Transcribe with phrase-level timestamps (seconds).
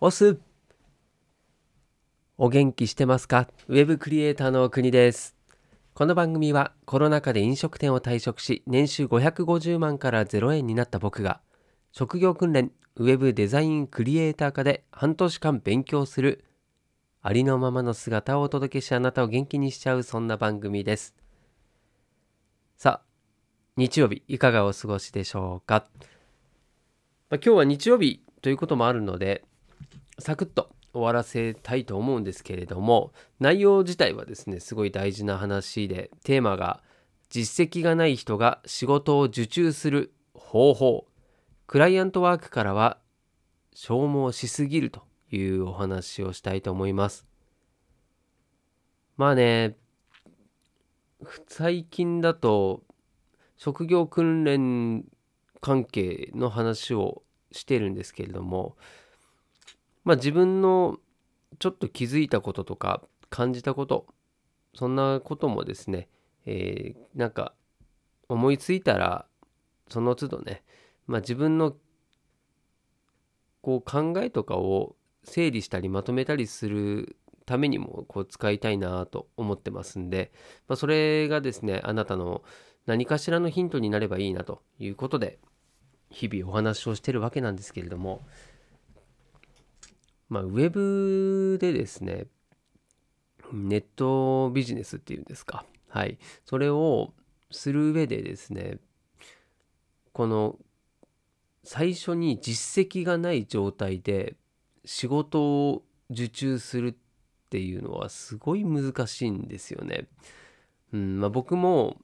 [0.00, 0.38] オス
[2.36, 3.48] お元気してますか？
[3.66, 5.34] ウェブクリエイターの国です。
[5.92, 11.40] この番組はコロナ禍で飲食店を退職し年収550万から0円になった僕が
[11.90, 16.44] 職業訓練ウェブデザインクリエイター科で半年間勉強する
[17.20, 21.16] ありのままの姿をお届けしあなたを元気にしちゃうそんな番組です。
[22.76, 23.06] さあ
[23.76, 25.86] 日曜日いかがお過ごしでしょうか、
[27.30, 29.42] まあ、今日は日曜日ということもあるので
[30.18, 36.80] サクッと終わらせたいと思うんですけれども内容自体はですねすごい大事な話でテーマが
[37.30, 41.06] 実績がない人が仕事を受注する方法。
[41.66, 42.98] クライアントワークからは
[43.74, 47.26] 消耗しすぎるというお話をしたいと思います。
[49.18, 49.76] まあね
[51.48, 52.82] 最近だと
[53.56, 55.04] 職業訓練
[55.60, 58.76] 関係の話をしてるんですけれども
[60.08, 60.96] まあ自分の
[61.58, 64.06] ちょっと気づいたこととか感じたこと
[64.74, 66.08] そんなこともですね、
[66.46, 67.52] えー、なんか
[68.26, 69.26] 思いついたら
[69.90, 70.62] その都度ね、
[71.06, 71.76] まあ、自分の
[73.60, 80.32] こう考えとかを整理したりまとめたりするためにもこう使いたいなと思ってますんで、
[80.68, 82.42] まあ、それがですねあなたの
[82.86, 85.38] 何かしらのヒントになればいいなということで
[86.08, 88.22] 日々お話をしてるわけなんですけれども
[90.28, 92.26] まあ、ウェブでですね、
[93.52, 95.64] ネットビジネスっていうんですか。
[95.88, 96.18] はい。
[96.44, 97.14] それを
[97.50, 98.78] する上でですね、
[100.12, 100.56] この
[101.64, 104.36] 最初に実績がない状態で
[104.84, 106.94] 仕事を受注するっ
[107.50, 110.08] ていうのはすごい難しいんですよね。
[110.92, 111.98] うんまあ、僕も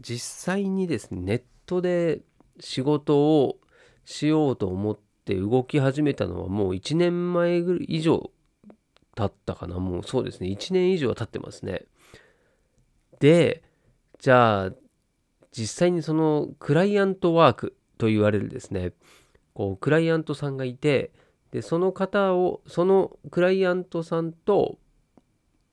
[0.00, 2.20] 実際にですねネットで
[2.60, 3.58] 仕事を
[4.04, 4.98] しようと思っ
[5.32, 8.30] って動き始めたのはもう1年前以上
[9.14, 9.78] 経ったかな。
[9.78, 10.48] もうそうですね。
[10.48, 11.84] 1年以上は経ってますね。
[13.20, 13.62] で
[14.18, 14.72] じゃあ
[15.52, 18.92] 実際にそのクライアントワークと言われるですね。
[19.52, 21.12] こうクライアントさんがいて
[21.50, 24.78] でその方をそのクライアントさんと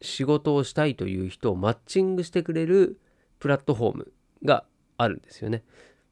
[0.02, 3.00] 仕事をしたいという人をマッチングしてくれる
[3.40, 4.14] プラットフォーム
[4.44, 4.66] が
[4.98, 5.64] あるんですよね。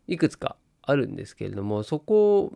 [0.08, 2.54] いくつかあるんですけれどもそこ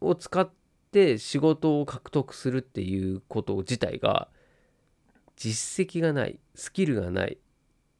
[0.00, 0.50] を使っ
[0.92, 4.28] て仕事を獲得するっていうこと自体が
[5.36, 7.38] 実績がないスキルがない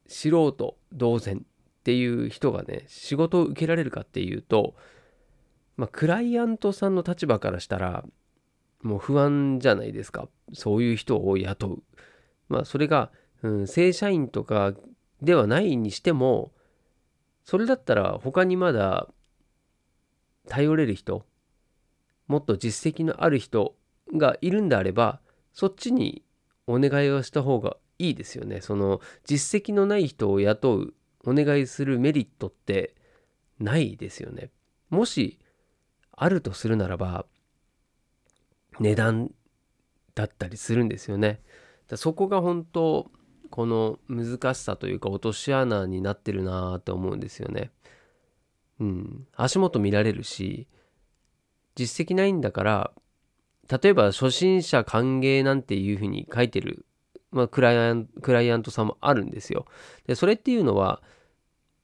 [0.07, 1.41] 素人同然っ
[1.83, 4.75] ていう人がね仕事を受けられるかっていうと
[5.77, 8.03] まあクライアントさんの立場からしたら
[8.81, 10.29] もう不安じゃないですか。
[10.53, 11.83] そういう人を雇う。
[12.47, 13.11] まあそれが、
[13.43, 14.73] うん、正社員とか
[15.21, 16.51] ではないにしても
[17.45, 19.07] それだったら他にまだ
[20.47, 21.25] 頼れる人
[22.29, 23.75] もっと実績のある人
[24.15, 25.19] がいるんであれば
[25.51, 26.23] そっちに
[26.67, 28.61] お願いをした方がいいですよね。
[28.61, 30.93] その実績のない人を雇う
[31.25, 32.95] お願いするメリットって
[33.59, 34.51] ないですよね。
[34.89, 35.39] もし
[36.11, 37.25] あるとするならば
[38.79, 39.31] 値段
[40.15, 41.41] だったりするんですよね。
[41.87, 43.11] だそこが本当
[43.49, 47.71] この難しさというか落とし穴になってるなって思うんですよね。
[48.79, 49.27] うん。
[49.35, 50.67] 足元見られるし
[51.79, 52.91] 実績ないんだから
[53.69, 56.85] 例えば初心者歓迎なんていうふうに書いてる、
[57.31, 59.65] まあ、クライアンクライアントさんもあるんですよ。
[60.07, 61.01] でそれっていうのは、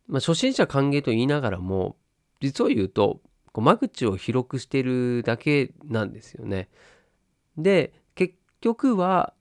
[0.08, 1.96] まあ、初心者歓迎と言いながらも
[2.42, 3.22] 実を言うと
[3.54, 6.68] こう間口を広くしてるだけなんですよね。
[7.58, 9.34] で結局は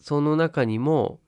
[0.00, 1.20] その中にも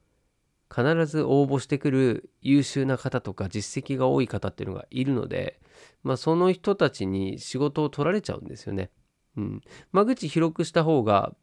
[0.75, 5.61] 必ず応募してくる優秀な方とか実績が多い方っていうのがいるので
[6.05, 8.91] まあ、その人たちに仕事を取られちゃうんですよね。
[9.37, 11.35] うん、間口広くした方が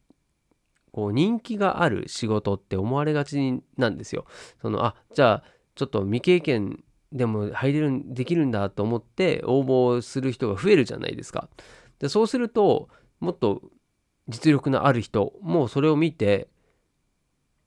[0.92, 4.24] こう人気がある仕事って思われがちなんですよ。
[4.60, 11.48] そのあじゃあちょっと未経験でも入れるできるんだと思って応募する人が増えるじゃないですか。
[11.98, 12.88] でそうすると
[13.20, 13.62] もっと
[14.28, 16.48] 実力のある人もそれを見て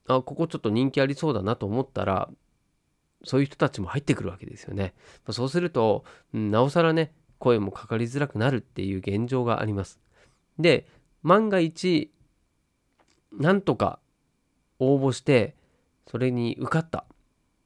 [0.08, 2.30] あここちょっと人気ありそうだなと思ったら
[3.24, 4.94] そういう人たちも入ってくるわけですよね。
[5.30, 10.00] そうすると、なおさらね、声もかかりづらくなるっていう現状があります。
[10.58, 10.86] で、
[11.22, 12.12] 万が一、
[13.32, 13.98] なんとか
[14.78, 15.56] 応募して、
[16.06, 17.04] それに受かった、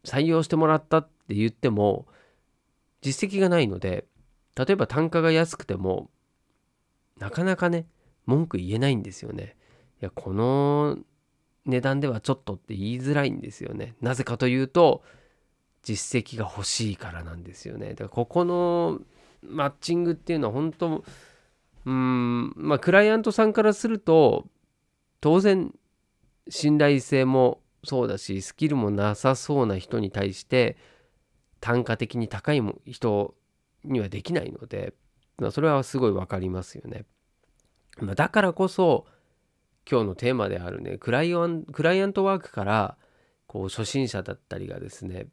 [0.04, 2.06] 採用してもらったって言っても、
[3.02, 4.06] 実績がないので、
[4.56, 6.10] 例えば単価が安くても、
[7.18, 7.86] なかなかね、
[8.26, 9.56] 文句言えないんですよね。
[10.00, 10.98] いや、この
[11.66, 13.94] 値段ではちょっとって言いづらいんですよね。
[14.00, 15.02] なぜかというと、
[15.82, 17.90] 実績が欲しいからなんですよね。
[17.90, 19.00] だからここの
[19.42, 21.04] マッチングっていうのは本当
[21.86, 24.46] うんまあクライアントさんからすると
[25.20, 25.74] 当然
[26.48, 30.76] 信頼性もそうだしスキルもなさそうな人に対して
[31.60, 33.34] 単価的に高い人
[33.84, 34.94] にはできないので、
[35.38, 37.04] まあ、それはすごい分かりますよね。
[37.98, 39.06] まあ、だからこそ
[39.90, 42.96] 今日のテーマであるねクライアンクライアントワークから
[43.46, 45.26] こう初心者だったりがですね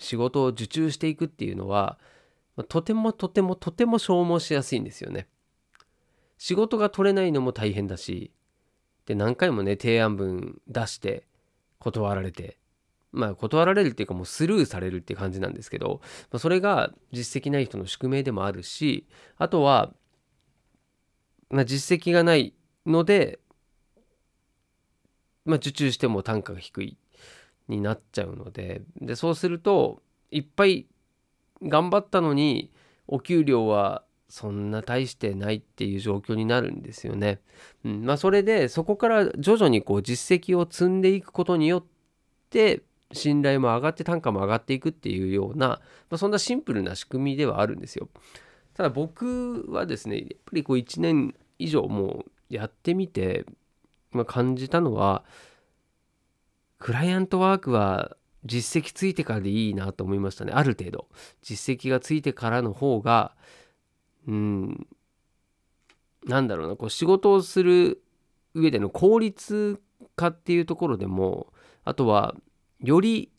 [0.00, 1.98] 仕事を受注していくっていうのは、
[2.68, 5.28] とてもとてもとても消耗しやすいんですよね。
[6.40, 8.32] 仕事が取れないのも大変だし
[9.04, 11.26] で何回もね提案文出して
[11.78, 12.56] 断られて
[13.12, 16.00] まあ断られるっていうかもうスルーされるって感じなんですけど、
[16.32, 19.06] まあ、それが実績ない人の宿命でもあるし
[19.36, 19.92] あとは、
[21.50, 22.54] まあ、実績がない
[22.86, 23.38] ので、
[25.44, 26.96] まあ、受注しても単価が低い
[27.70, 30.86] になっちゃうのででそうするといっぱい
[31.62, 32.70] 頑張ったのに
[33.06, 37.40] お給料はそんな大してないっていう状況になるんですよね。
[37.84, 41.84] うんまあ、それでそこから徐々にこう実績を積んでいくことによっ
[42.48, 42.82] て
[43.12, 45.80] 信頼も上がって単価も上がっていくっていうような、ま
[46.12, 48.08] あ、そんなシンプルな仕組みではあるんですよ。
[48.74, 53.44] ただ僕はですねやっぱりこう1年以上もうやってみて、
[54.12, 55.24] まあ、感じたのは
[56.80, 60.52] クライアントワークは実績ついてからでいいなと思いましたね。
[60.52, 61.08] ある程度。
[61.42, 63.36] 実績がついてからの方が
[64.26, 64.86] うん
[66.26, 66.76] なんだろうな。
[66.76, 68.02] こう仕事をする
[68.54, 69.80] 上での効率
[70.16, 71.52] 化っていうところでも
[71.84, 72.34] あとは
[72.80, 73.30] より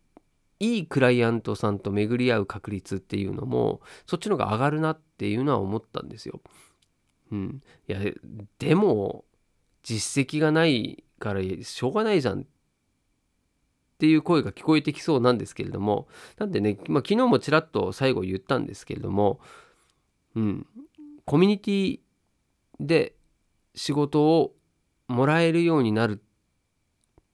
[0.60, 6.42] いいクライアントさんと巡り合う確率っていうのもそっちの方が上がるなっていうのは思ったんですよ。
[7.32, 8.00] うん、いや
[8.60, 9.26] でも
[9.82, 12.46] 実績がないからしょうがないじゃん。
[14.02, 16.08] ていう声が聞こえてきそうなんですけれども
[16.40, 19.40] なんでね、まあ、昨日もちらっと最後言ったんですけれども、
[20.36, 20.66] うん、
[21.26, 22.00] コミュニティ
[22.80, 23.14] で
[23.76, 24.56] 仕事を
[25.08, 26.24] もらえるようになる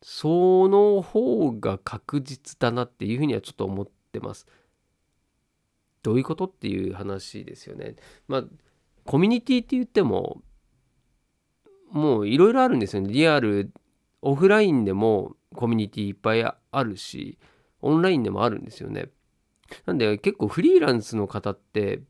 [0.01, 4.45] その方が確実だなっていうふうにはちょっと思ってます。
[6.03, 7.95] どういうことっていう話ですよね。
[8.27, 8.43] まあ
[9.05, 10.41] コミュニティって言っても
[11.91, 13.13] もういろいろあるんですよね。
[13.13, 13.71] リアル
[14.21, 17.37] オフラインでもコミュニティいっぱいあるし
[17.81, 19.09] オンラインでもあるんですよね。
[19.85, 22.01] なんで結構フリーランスの方って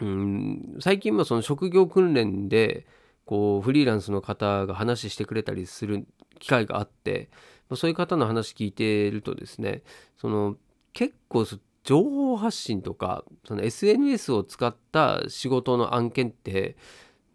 [0.00, 2.86] うん最近もその職業訓練で
[3.24, 6.06] こうフリーランスの方が話してくれたりする
[6.40, 7.30] 機会があって
[7.74, 9.82] そういう方の話聞いてるとですね
[10.16, 10.56] その
[10.92, 11.46] 結構
[11.84, 16.76] 情報発信とかその SNS を使った仕事の案件って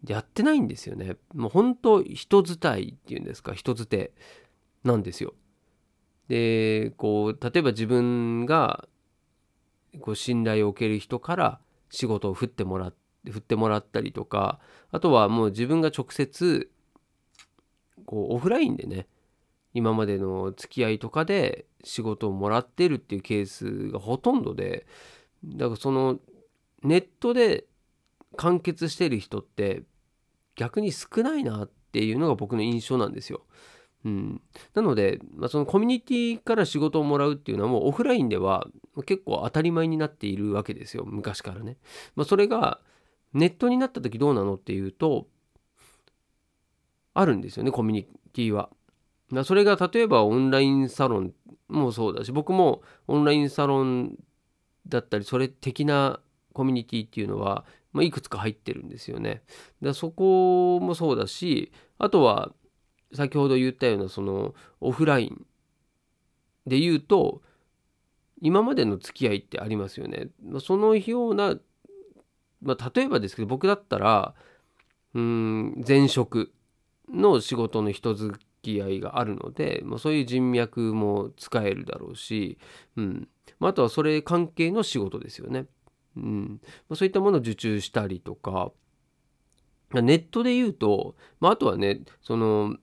[0.06, 1.16] やってないんですよね。
[1.34, 4.12] もう本当人伝いっていうんですか人づて
[4.84, 5.34] なんですよ。
[6.28, 8.86] でこう例えば自分が
[10.00, 11.60] こう信頼を受ける人から
[11.90, 12.98] 仕事を振ってもらって
[13.30, 14.58] 振ってもらったりとか
[14.90, 16.70] あとはもう自分が直接
[18.06, 19.06] こうオフラインでね
[19.74, 24.86] 今までの付き合いとかで仕事をもらってるっていうケースがほとんどで
[25.44, 26.18] だからその
[26.82, 27.64] ネットで
[28.36, 29.82] 完結してる人って
[30.56, 33.42] 逆に少ないなっていうのが僕の印象なんですよ。
[34.04, 34.40] うん、
[34.74, 38.68] なので、まあ、そのコミュニティから仕事をもらうっていうのはもうオフラインでは
[39.06, 41.76] 結構当たり前になっているわけですよ昔からね。
[42.14, 42.80] まあ、それが
[43.32, 45.26] ネットになった時どうなのっていうと
[47.14, 48.02] あるんですよねコミュニ
[48.32, 48.70] ティは。
[49.44, 51.34] それが例えばオンラインサロン
[51.68, 54.16] もそうだし僕もオンラインサロン
[54.86, 56.20] だったりそれ的な
[56.54, 59.42] コミュニティっていうのは、まあ、いくつか入ってるんですよね。
[59.82, 62.52] でそこもそうだしあとは
[63.12, 65.46] 先ほど言ったようなそのオフライン
[66.66, 67.42] で言うと
[68.40, 70.28] 今までの付き合いってありますよね。
[70.60, 71.56] そのような、
[72.62, 74.34] まあ、例えばですけど僕だったら
[75.14, 76.52] うん前職
[77.12, 82.58] の仕事の人付き合いがあるので、まあ、そういう人脈も使えるだろうし、
[82.96, 85.66] うんまあ、あとはそれ関係の仕事ですよね。
[86.16, 88.72] うんまあ、そういったものを受注したりとか
[89.92, 92.76] ネットで言うと、まあ、あとはねその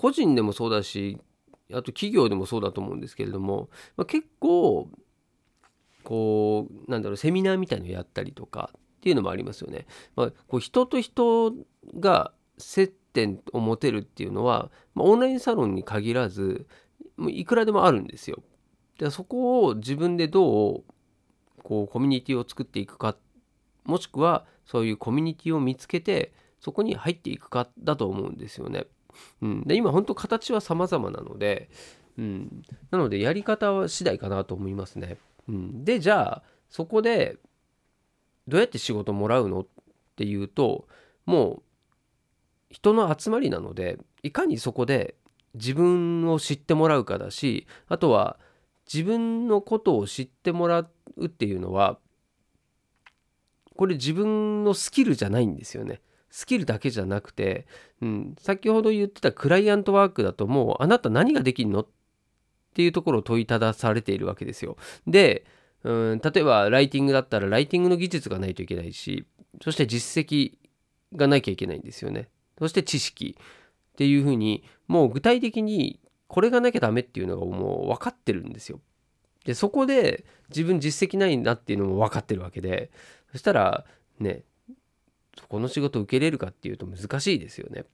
[0.00, 1.18] 個人でもそうだし
[1.70, 4.88] あと企業でもそうだと思うんですけれども、まあ、結構
[6.04, 9.86] こうなんだろうセミナーみたいのやったりとかっていうのもありますよね。
[10.16, 11.52] まあ、こう人と人
[11.98, 16.66] が接点を持てるっていうのは、まあ、オンラインサロンに限らず
[17.28, 18.42] いくらでもあるんですよ。
[18.98, 20.84] でそこを自分でどう
[21.62, 23.16] こうコミュニティを作っていくか
[23.84, 28.86] もしくはそういうコミュニティを見つけてそこに入っていくかだと思うんですよね。
[29.42, 31.70] うん、で今本当形は様々なので、
[32.18, 35.18] うん、なのでやり方は次第かなと思いますね。
[35.48, 37.38] うん、でじゃあそこで
[38.48, 40.86] どうやって仕事もらうのってっていうと
[41.24, 41.62] もう
[42.68, 45.14] 人の集まりなのでいかにそこで
[45.54, 48.38] 自分を知ってもらうかだしあとは
[48.92, 50.80] 自分のことを知ってもら
[51.16, 51.98] うっていうのは
[53.76, 56.02] これ自分のスキルじゃないんですよね。
[56.30, 57.66] スキルだけじゃなくて、
[58.00, 61.86] うん、先ほど言ってたクライアントワークだともうあなた何ができるのっ
[62.74, 64.76] ていうところを問いただされているわけですよ。
[65.06, 65.44] で、
[65.82, 69.26] うん、例えばライティングだったらライティングの技術がないといけないし
[69.62, 70.58] そして実績
[71.14, 72.28] がなきゃいけないんですよね。
[72.58, 78.80] そして知識っていうふうにもう具体的にこれがなきゃダメっていうのがもう分かってるんですよ。
[79.44, 82.90] でそこで自分実績ないんだっていうのも分かってるわけで
[83.32, 83.84] そしたら
[84.18, 84.44] ね
[85.48, 87.84] この仕事受けれるかっていうと難しいですよね。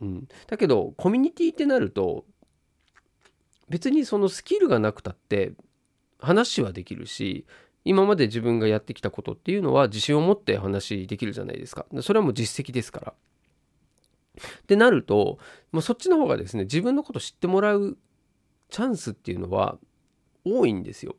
[0.00, 2.24] うん、だけどコミュニティってなると
[3.68, 5.52] 別にそのスキルがなくたって
[6.18, 7.46] 話はできるし
[7.84, 11.86] 今まで自分がやってきたことっていうのは自信を持って話できるじゃないですか。
[12.00, 13.14] それはもう実績ですから。
[14.36, 15.38] ってなると、
[15.70, 17.96] まあ、そっちの方がですね自分のこと知ってもらう
[18.70, 19.78] チャンスっていうのは
[20.44, 21.16] 多いんですよ。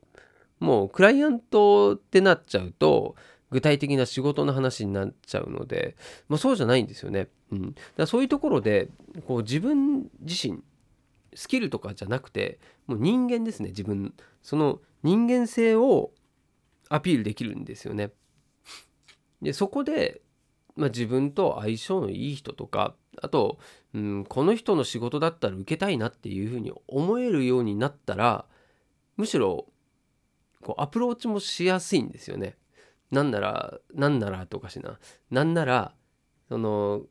[0.60, 3.15] もうクライアントってなっちゃうと
[3.55, 5.95] 具体的な仕事の話になっちゃうので、
[6.27, 7.29] まあ、そうじゃないんですよね。
[7.53, 8.89] うん、だからそういうところで
[9.27, 10.62] こう自分自身
[11.33, 16.12] スキルとかじゃなくてもう人間ですね自分その人間性を
[16.89, 18.12] アピールできるんですよね。
[19.41, 20.21] でそこで
[20.75, 23.59] まあ、自分と相性のいい人とかあと、
[23.93, 28.43] うん、この人の仕事だったら受けたいなっていうふうに思えるようになったら
[29.15, 29.67] むしろ
[30.62, 32.57] こうアプローチもしやすいんですよね。
[33.15, 35.00] なんならなんならとかしな。
[35.31, 35.93] なんなら
[36.50, 37.03] その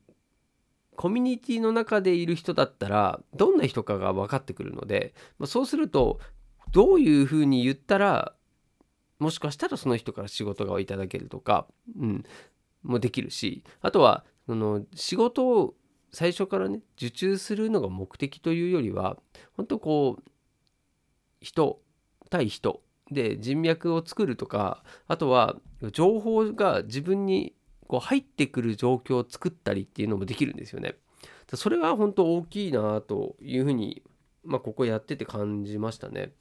[0.96, 6.20] コミュニティの中でいる人だったらどんな人かが分かってくるので、まあ、そうすると
[6.70, 8.34] どういうふうに言ったら
[9.18, 11.66] もしかしたらその人から仕事がいただけるとか、
[11.98, 12.24] うん、
[12.82, 15.74] もできるしあとはその仕事を
[16.12, 19.16] 最初からね受注するのが目的というよりは
[19.56, 20.22] 本当こう
[21.40, 21.80] 人
[22.30, 25.56] 対人で人脈を作るとかあとは
[25.92, 27.54] 情報が自分に
[27.86, 30.94] こう入ってくる状況を作ったりっていうのもできるんですよね。
[31.52, 34.02] それは本当大きいなというふうに、
[34.44, 36.32] まあ、ここやってて感じましたね。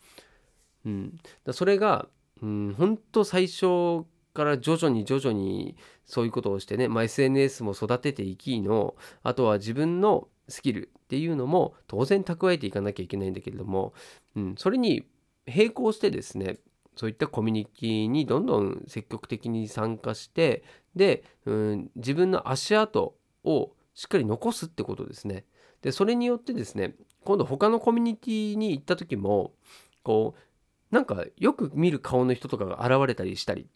[0.85, 2.07] うん、だそれが、
[2.41, 13.93] うん、本当最初から徐々に徐々にそういうことをしてね、まあ、SNS も育てていきのあとは自分のスキルっていうのも当然蓄えていかなきゃいけないんだけれども、
[14.35, 15.05] うん、それに
[15.47, 16.57] 並行してですね
[16.95, 20.63] そういったコミュニティにどんどん積極的に参加して
[20.95, 25.45] で、うん、自分の足跡をしっかり残すってことですね。
[25.81, 26.95] でそれによってですね
[27.25, 29.53] 今度他のコミュニティに行った時も
[30.01, 33.67] こうなんかよく見る顔の人とかが現れたりしたり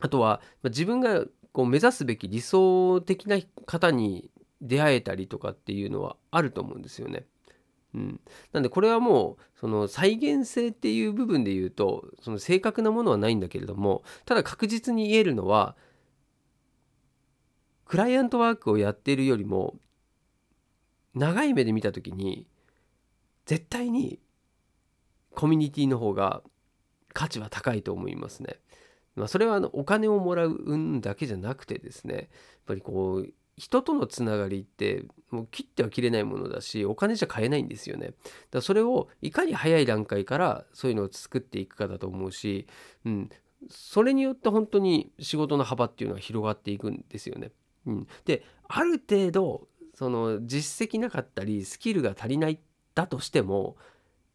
[0.00, 7.26] あとは自分がこう目指すべき理想的な方に出会えたりとかっていうのはあると思うんですよね。
[7.94, 8.20] うん、
[8.52, 15.74] なんでこれはもうその再現性っていう部分で言うとその正確なものはないんだけれどもただ確実に言えるのは
[17.86, 19.76] クライアントワークをやっているよりも
[21.14, 22.46] 長い目で見た時に
[23.46, 24.20] 絶対に
[25.34, 26.42] コミュニティの方が
[27.14, 28.56] 価値は高いと思いますね。
[29.16, 32.26] まあ、それはあのお金をもらうんだけじゃなくてですねやっ
[32.66, 38.12] ぱりこう人とのつながりってもう切っては切れないものだしお金じゃ買えないんですよね。
[38.50, 42.66] だそれをいかに早い段階からそういうのを作っていくかだと思うし、
[43.04, 43.30] うん、
[43.68, 47.50] それによって本当に仕事の幅っていうのは広がっていくんですよね。
[47.86, 52.60] うん、である程度その実績なかったりスキルが足りない
[52.94, 53.76] だとしても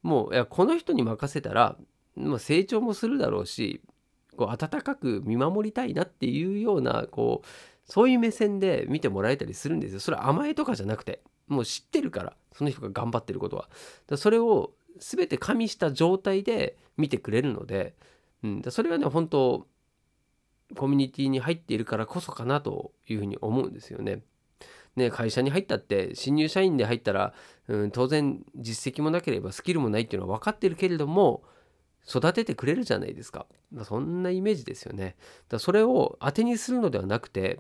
[0.02, 1.78] もういやこの人に任せたら、
[2.16, 3.82] まあ、成長もするだろうし
[4.36, 7.48] こう温かく見守りたいなっていうようなこう
[7.86, 10.00] そういう目線で見てもらえたりするんですよ。
[10.00, 13.70] それは甘えとかじゃなくてもう知ってるからその人が頑張ってることは。
[14.08, 17.96] だそれを全て加味した状態で見てくれるので、
[18.44, 19.68] うん、だそれはね本当
[20.76, 24.22] コミュニティに入っているからこそかなというふうに思うんですよね。
[24.96, 27.34] ね、会社に入ったって新入社員で入ったら、
[27.68, 31.44] うん、当然実績もなければスキルもないっていうのは分かってるけれども
[32.08, 33.46] 育ててくれるじゃないですか。
[33.84, 35.16] そんなイメージですよね。
[35.50, 37.60] だそれを当てにするのではなくて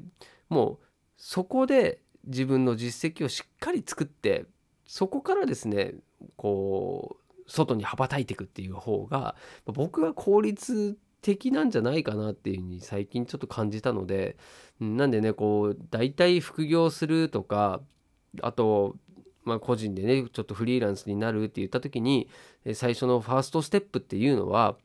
[0.49, 0.79] もう
[1.17, 4.45] そこで自分の実績をしっかり作って
[4.85, 5.93] そこからですね
[6.35, 9.35] こう外に羽ばたいていくっていう方が
[9.65, 14.37] 僕は効率的なんじゃないかなっていうふうに最近ちょっと感じたので
[14.79, 17.81] なんでねこう大体副業するとか
[18.41, 18.95] あと
[19.45, 22.29] まあ、個人でねちょっとフリーランスになるって言った時に
[22.73, 24.75] 最初のファーストステップっていうのは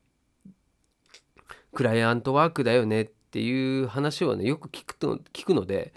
[1.73, 5.93] クライアントワークだよねっていう話をねよく聞くと聞くので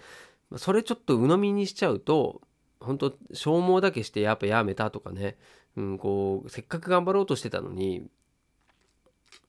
[0.57, 2.43] それちょっと鵜呑みにしちゃうと
[2.81, 5.37] 本当消耗だけしてやっぱやめたとかね、
[5.77, 8.07] うん、こうせっかく頑張ろうとしてたのに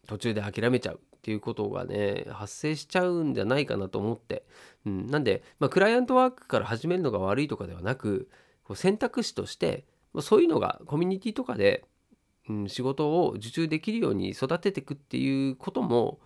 [0.07, 4.43] 途中で諦めちゃうっていうことがね発生しちゃうんじゃないかなと思って、
[4.85, 8.29] うん、なんで、まあ、クライアントワークから始めるのが悪いとかではなく
[8.63, 9.85] こう選択肢として、
[10.21, 11.85] そういうのがコミュニティとかで、
[12.49, 16.19] うん、仕事を受注できるように育てていくっていうことも、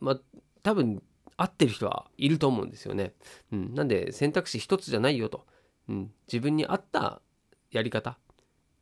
[0.00, 0.20] まあ、
[0.62, 1.02] 多分
[1.36, 3.14] 合ってる人はいると思うんですよね。
[3.52, 5.46] うん、なんで選択肢一つじゃないよと、
[5.88, 7.22] うん、自分に合った
[7.70, 8.18] やり方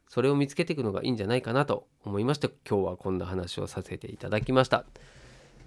[0.09, 4.87] それを見つけていくのがいいんじゃないかなと思いまして今日はこんな話をさせていただきました。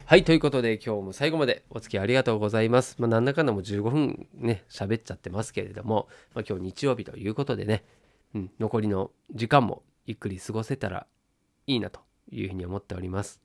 [0.09, 2.95] はい、ということで今日も最後までお付き合いありがとうございます。
[2.97, 7.83] まあ、なんだかんだも15分ね、喋っちゃってますけれども、まあ、今日日曜日ということでね、
[8.33, 11.05] うん、残りの時間もゆっくり過ごせたら
[11.67, 11.99] いいなと
[12.31, 13.39] いうふうに思っております。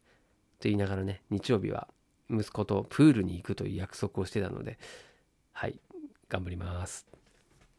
[0.59, 1.87] と言いながらね、日曜日は
[2.31, 4.79] 息子とプールに行くという約束をしてたので、
[5.53, 5.79] はい、
[6.31, 7.07] 頑張ります。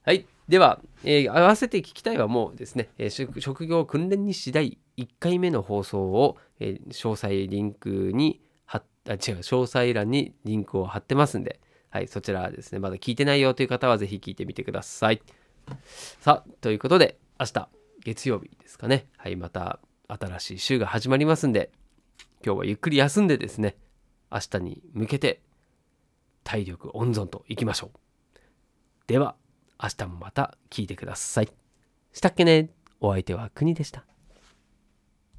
[0.03, 0.27] はい。
[0.47, 8.44] では、えー、合わせて聞きたいはもうですね、えー、職業訓練に次第1回目の放送を、えー、詳細リンクに
[9.07, 11.59] あ違う詳細欄にリンクを貼ってますんで、
[11.89, 15.21] はい、そちらですねまだ聞いてないよという方はぜひ聞いてみてください。
[16.19, 17.69] さあということで明日
[18.03, 19.07] 月曜日ですかね。
[19.17, 21.71] はいまた新しい週が始まりますんで
[22.45, 23.75] 今日はゆっくり休んでですね
[24.31, 25.41] 明日に向けて
[26.43, 27.97] 体力温存といきましょう。
[29.07, 29.35] では
[29.81, 31.49] 明日もまた聞いてください。
[32.13, 32.69] したっけね。
[33.01, 34.05] お相手は国でした。